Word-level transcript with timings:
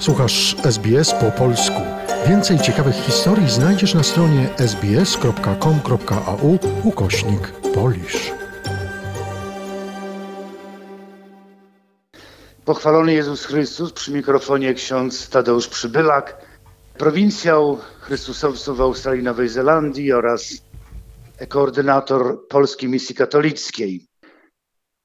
Słuchasz 0.00 0.56
SBS 0.64 1.14
po 1.14 1.30
polsku. 1.30 1.80
Więcej 2.28 2.58
ciekawych 2.58 2.94
historii 2.94 3.50
znajdziesz 3.50 3.94
na 3.94 4.02
stronie 4.02 4.48
sbs.com.au 4.58 6.58
ukośnik 6.84 7.52
polisz. 7.74 8.32
Pochwalony 12.64 13.12
Jezus 13.12 13.44
Chrystus 13.44 13.92
przy 13.92 14.12
mikrofonie 14.12 14.74
ksiądz 14.74 15.28
Tadeusz 15.28 15.68
Przybylak, 15.68 16.46
prowincjał 16.98 17.78
Chrystusowców 18.00 18.76
w 18.76 18.80
Australii 18.80 19.24
Nowej 19.24 19.48
Zelandii 19.48 20.12
oraz 20.12 20.52
koordynator 21.48 22.48
Polskiej 22.48 22.88
Misji 22.88 23.14
Katolickiej. 23.14 24.09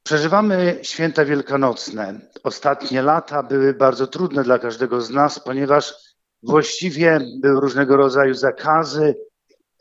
Przeżywamy 0.05 0.79
święta 0.81 1.25
wielkanocne. 1.25 2.19
Ostatnie 2.43 3.01
lata 3.01 3.43
były 3.43 3.73
bardzo 3.73 4.07
trudne 4.07 4.43
dla 4.43 4.59
każdego 4.59 5.01
z 5.01 5.09
nas, 5.09 5.39
ponieważ 5.39 5.93
właściwie 6.43 7.19
były 7.41 7.61
różnego 7.61 7.97
rodzaju 7.97 8.33
zakazy. 8.33 9.15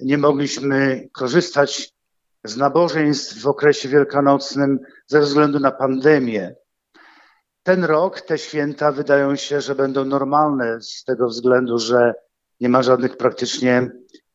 Nie 0.00 0.18
mogliśmy 0.18 1.08
korzystać 1.12 1.92
z 2.44 2.56
nabożeństw 2.56 3.40
w 3.40 3.46
okresie 3.46 3.88
wielkanocnym 3.88 4.78
ze 5.06 5.20
względu 5.20 5.60
na 5.60 5.70
pandemię. 5.70 6.54
Ten 7.62 7.84
rok, 7.84 8.20
te 8.20 8.38
święta 8.38 8.92
wydają 8.92 9.36
się, 9.36 9.60
że 9.60 9.74
będą 9.74 10.04
normalne 10.04 10.80
z 10.80 11.04
tego 11.04 11.28
względu, 11.28 11.78
że 11.78 12.14
nie 12.60 12.68
ma 12.68 12.82
żadnych 12.82 13.16
praktycznie 13.16 13.90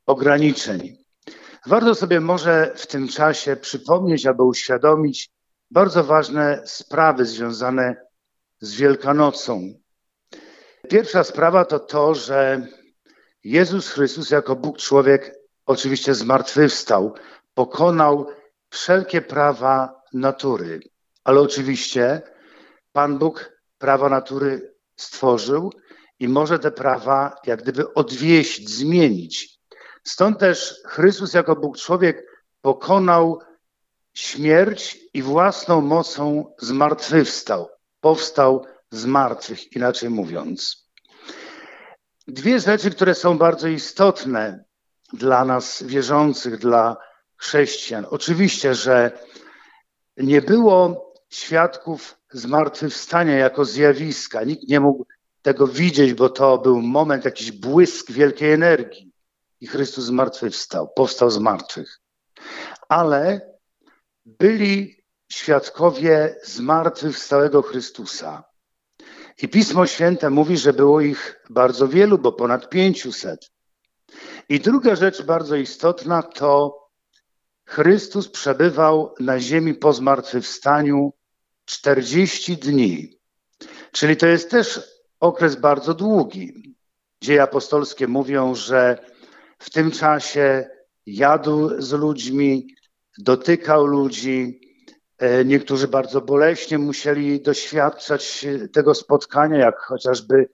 ograniczeń. 0.05 0.97
Warto 1.65 1.95
sobie 1.95 2.19
może 2.19 2.73
w 2.75 2.87
tym 2.87 3.07
czasie 3.07 3.55
przypomnieć 3.55 4.25
albo 4.25 4.45
uświadomić, 4.45 5.38
bardzo 5.71 6.03
ważne 6.03 6.61
sprawy 6.65 7.25
związane 7.25 7.95
z 8.61 8.75
Wielkanocą. 8.75 9.73
Pierwsza 10.89 11.23
sprawa 11.23 11.65
to 11.65 11.79
to, 11.79 12.15
że 12.15 12.67
Jezus 13.43 13.89
Chrystus 13.89 14.29
jako 14.29 14.55
Bóg 14.55 14.77
człowiek 14.77 15.35
oczywiście 15.65 16.13
zmartwychwstał, 16.13 17.13
pokonał 17.53 18.27
wszelkie 18.69 19.21
prawa 19.21 20.01
natury. 20.13 20.79
Ale 21.23 21.39
oczywiście 21.41 22.21
Pan 22.91 23.17
Bóg 23.19 23.51
prawa 23.77 24.09
natury 24.09 24.73
stworzył 24.95 25.71
i 26.19 26.27
może 26.27 26.59
te 26.59 26.71
prawa 26.71 27.35
jak 27.45 27.61
gdyby 27.61 27.93
odwieść, 27.93 28.69
zmienić. 28.69 29.59
Stąd 30.03 30.39
też 30.39 30.81
Chrystus 30.85 31.33
jako 31.33 31.55
Bóg 31.55 31.77
człowiek 31.77 32.25
pokonał 32.61 33.39
śmierć 34.19 34.97
i 35.13 35.21
własną 35.21 35.81
mocą 35.81 36.53
zmartwychwstał, 36.59 37.69
powstał 38.01 38.65
z 38.91 39.05
martwych, 39.05 39.75
inaczej 39.75 40.09
mówiąc. 40.09 40.89
Dwie 42.27 42.59
rzeczy, 42.59 42.91
które 42.91 43.15
są 43.15 43.37
bardzo 43.37 43.67
istotne 43.67 44.63
dla 45.13 45.45
nas 45.45 45.83
wierzących, 45.83 46.57
dla 46.57 46.97
chrześcijan. 47.37 48.05
Oczywiście, 48.09 48.75
że 48.75 49.11
nie 50.17 50.41
było 50.41 51.13
świadków 51.29 52.17
zmartwychwstania 52.31 53.37
jako 53.37 53.65
zjawiska. 53.65 54.43
Nikt 54.43 54.67
nie 54.67 54.79
mógł 54.79 55.05
tego 55.41 55.67
widzieć, 55.67 56.13
bo 56.13 56.29
to 56.29 56.57
był 56.57 56.81
moment, 56.81 57.25
jakiś 57.25 57.51
błysk 57.51 58.11
wielkiej 58.11 58.51
energii. 58.51 59.11
I 59.61 59.67
Chrystus 59.67 60.05
zmartwychwstał, 60.05 60.89
powstał 60.95 61.29
z 61.29 61.37
martwych. 61.37 61.99
Ale 62.89 63.49
byli 64.39 65.03
świadkowie 65.31 66.35
zmartwychwstałego 66.43 67.61
Chrystusa. 67.61 68.43
I 69.41 69.47
Pismo 69.47 69.85
Święte 69.87 70.29
mówi, 70.29 70.57
że 70.57 70.73
było 70.73 71.01
ich 71.01 71.39
bardzo 71.49 71.87
wielu, 71.87 72.17
bo 72.17 72.31
ponad 72.31 72.69
500. 72.69 73.51
I 74.49 74.59
druga 74.59 74.95
rzecz 74.95 75.21
bardzo 75.21 75.55
istotna 75.55 76.23
to 76.23 76.79
Chrystus 77.65 78.29
przebywał 78.29 79.13
na 79.19 79.39
ziemi 79.39 79.73
po 79.73 79.93
zmartwychwstaniu 79.93 81.13
40 81.65 82.57
dni. 82.57 83.19
Czyli 83.91 84.17
to 84.17 84.27
jest 84.27 84.51
też 84.51 84.79
okres 85.19 85.55
bardzo 85.55 85.93
długi. 85.93 86.75
Dzieje 87.21 87.43
apostolskie 87.43 88.07
mówią, 88.07 88.55
że 88.55 88.97
w 89.59 89.69
tym 89.69 89.91
czasie 89.91 90.69
jadł 91.05 91.81
z 91.81 91.91
ludźmi, 91.91 92.75
dotykał 93.19 93.85
ludzi. 93.85 94.61
E, 95.17 95.45
niektórzy 95.45 95.87
bardzo 95.87 96.21
boleśnie 96.21 96.77
musieli 96.77 97.41
doświadczać 97.41 98.45
tego 98.73 98.95
spotkania, 98.95 99.57
jak 99.57 99.79
chociażby 99.79 100.49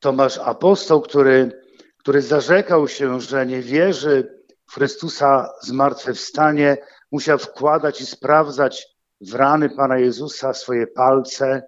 Tomasz 0.00 0.38
Apostoł, 0.38 1.00
który, 1.00 1.62
który 1.98 2.22
zarzekał 2.22 2.88
się, 2.88 3.20
że 3.20 3.46
nie 3.46 3.62
wierzy 3.62 4.42
w 4.66 4.74
Chrystusa 4.74 5.52
zmartwychwstanie, 5.62 6.76
musiał 7.12 7.38
wkładać 7.38 8.00
i 8.00 8.06
sprawdzać 8.06 8.86
w 9.20 9.34
rany 9.34 9.70
Pana 9.70 9.98
Jezusa 9.98 10.54
swoje 10.54 10.86
palce. 10.86 11.62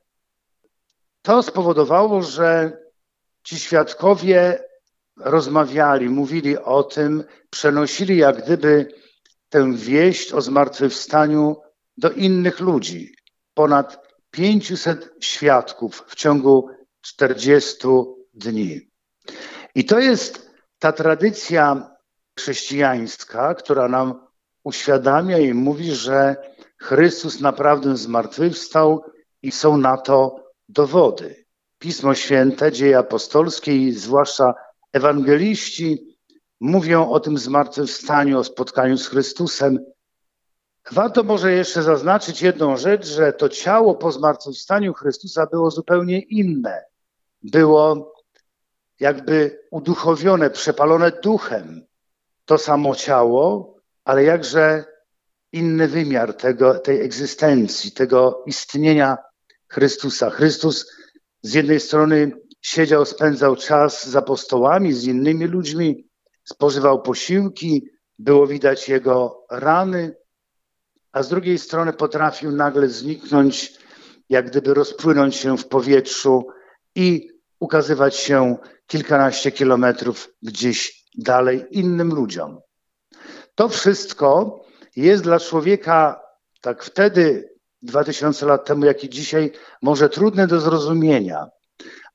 To 1.22 1.42
spowodowało, 1.42 2.22
że 2.22 2.78
ci 3.42 3.58
świadkowie 3.58 4.64
rozmawiali, 5.16 6.08
mówili 6.08 6.58
o 6.58 6.82
tym, 6.82 7.24
przenosili 7.50 8.16
jak 8.16 8.44
gdyby 8.44 8.88
tę 9.52 9.72
wieść 9.74 10.32
o 10.32 10.40
zmartwychwstaniu 10.40 11.56
do 11.96 12.10
innych 12.10 12.60
ludzi. 12.60 13.14
Ponad 13.54 14.08
500 14.30 15.10
świadków 15.20 16.04
w 16.08 16.14
ciągu 16.14 16.68
40 17.00 17.78
dni. 18.34 18.90
I 19.74 19.84
to 19.84 19.98
jest 19.98 20.50
ta 20.78 20.92
tradycja 20.92 21.90
chrześcijańska, 22.38 23.54
która 23.54 23.88
nam 23.88 24.26
uświadamia 24.64 25.38
i 25.38 25.54
mówi, 25.54 25.92
że 25.92 26.36
Chrystus 26.78 27.40
naprawdę 27.40 27.96
zmartwychwstał 27.96 29.04
i 29.42 29.52
są 29.52 29.76
na 29.76 29.96
to 29.96 30.44
dowody. 30.68 31.44
Pismo 31.78 32.14
Święte, 32.14 32.72
dzieje 32.72 32.98
apostolskie 32.98 33.76
i 33.76 33.92
zwłaszcza 33.92 34.54
ewangeliści 34.92 36.11
mówią 36.62 37.10
o 37.10 37.20
tym 37.20 37.38
zmartwychwstaniu, 37.38 38.38
o 38.38 38.44
spotkaniu 38.44 38.98
z 38.98 39.08
Chrystusem. 39.08 39.78
Warto 40.92 41.22
może 41.22 41.52
jeszcze 41.52 41.82
zaznaczyć 41.82 42.42
jedną 42.42 42.76
rzecz, 42.76 43.06
że 43.06 43.32
to 43.32 43.48
ciało 43.48 43.94
po 43.94 44.12
zmartwychwstaniu 44.12 44.94
Chrystusa 44.94 45.46
było 45.46 45.70
zupełnie 45.70 46.20
inne. 46.20 46.84
Było 47.42 48.12
jakby 49.00 49.60
uduchowione, 49.70 50.50
przepalone 50.50 51.12
duchem. 51.22 51.86
To 52.44 52.58
samo 52.58 52.94
ciało, 52.94 53.76
ale 54.04 54.24
jakże 54.24 54.84
inny 55.52 55.88
wymiar 55.88 56.34
tego, 56.34 56.78
tej 56.78 57.00
egzystencji, 57.00 57.92
tego 57.92 58.42
istnienia 58.46 59.18
Chrystusa. 59.68 60.30
Chrystus 60.30 60.92
z 61.42 61.54
jednej 61.54 61.80
strony 61.80 62.32
siedział, 62.60 63.04
spędzał 63.04 63.56
czas 63.56 64.08
z 64.08 64.16
apostołami, 64.16 64.92
z 64.92 65.04
innymi 65.04 65.46
ludźmi, 65.46 66.11
spożywał 66.44 67.02
posiłki, 67.02 67.88
było 68.18 68.46
widać 68.46 68.88
jego 68.88 69.44
rany, 69.50 70.16
a 71.12 71.22
z 71.22 71.28
drugiej 71.28 71.58
strony 71.58 71.92
potrafił 71.92 72.52
nagle 72.52 72.88
zniknąć, 72.88 73.78
jak 74.28 74.50
gdyby 74.50 74.74
rozpłynąć 74.74 75.36
się 75.36 75.58
w 75.58 75.68
powietrzu 75.68 76.46
i 76.94 77.28
ukazywać 77.60 78.16
się 78.16 78.56
kilkanaście 78.86 79.52
kilometrów 79.52 80.28
gdzieś 80.42 81.06
dalej 81.18 81.64
innym 81.70 82.08
ludziom. 82.14 82.60
To 83.54 83.68
wszystko 83.68 84.60
jest 84.96 85.22
dla 85.22 85.40
człowieka 85.40 86.20
tak 86.60 86.84
wtedy, 86.84 87.52
2000 87.82 88.46
lat 88.46 88.64
temu, 88.64 88.84
jak 88.84 89.04
i 89.04 89.08
dzisiaj, 89.08 89.52
może 89.82 90.08
trudne 90.08 90.46
do 90.46 90.60
zrozumienia, 90.60 91.46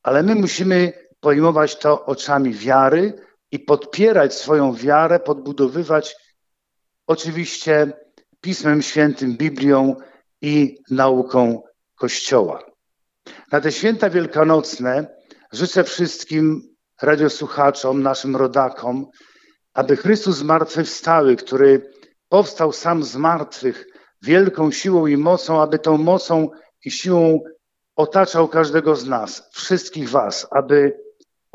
ale 0.04 0.24
my 0.24 0.36
musimy 0.36 0.94
pojmować 1.20 1.76
to 1.76 2.06
oczami 2.06 2.54
wiary, 2.54 3.27
i 3.52 3.60
podpierać 3.60 4.34
swoją 4.34 4.74
wiarę, 4.74 5.20
podbudowywać 5.20 6.16
oczywiście 7.08 7.94
Pismem 8.42 8.82
Świętym, 8.82 9.38
Biblią 9.38 9.96
i 10.42 10.78
nauką 10.92 11.62
Kościoła. 11.96 12.64
Na 13.52 13.62
te 13.62 13.72
święta 13.72 14.10
wielkanocne 14.10 15.08
życzę 15.52 15.84
wszystkim 15.84 16.62
radiosłuchaczom, 17.02 18.04
naszym 18.04 18.36
rodakom, 18.36 19.06
aby 19.74 19.98
Chrystus 19.98 20.38
zmartwychwstały, 20.38 21.36
który 21.36 21.92
powstał 22.30 22.72
sam 22.72 23.04
z 23.04 23.16
martwych, 23.16 23.86
wielką 24.22 24.72
siłą 24.72 25.08
i 25.08 25.18
mocą, 25.18 25.62
aby 25.62 25.80
tą 25.80 25.98
mocą 25.98 26.50
i 26.86 26.92
siłą 26.92 27.40
otaczał 27.96 28.48
każdego 28.48 28.96
z 28.96 29.06
nas, 29.06 29.50
wszystkich 29.52 30.10
Was, 30.10 30.48
aby 30.52 31.07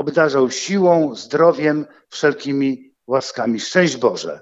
obdarzał 0.02 0.50
siłą, 0.50 1.14
zdrowiem, 1.14 1.87
wszelkimi 2.08 2.93
łaskami. 3.06 3.60
Szczęść 3.60 3.96
Boże! 3.96 4.40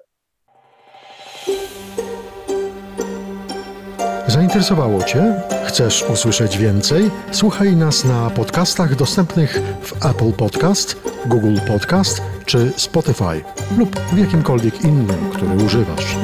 Zainteresowało 4.27 5.03
Cię? 5.03 5.43
Chcesz 5.67 6.05
usłyszeć 6.13 6.59
więcej? 6.59 7.11
Słuchaj 7.33 7.77
nas 7.77 8.05
na 8.05 8.31
podcastach 8.31 8.97
dostępnych 8.97 9.61
w 9.83 10.07
Apple 10.07 10.33
Podcast, 10.33 10.97
Google 11.27 11.57
Podcast 11.69 12.23
czy 12.47 12.73
Spotify 12.77 13.45
lub 13.79 14.01
w 14.01 14.19
jakimkolwiek 14.19 14.85
innym, 14.85 15.31
który 15.33 15.65
używasz. 15.65 16.17